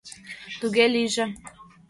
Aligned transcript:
Туге 0.59 0.85
лийже. 0.93 1.25